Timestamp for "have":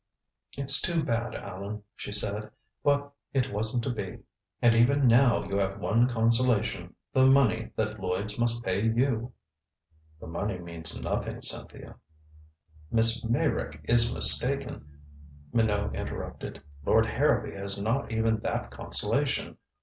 5.57-5.77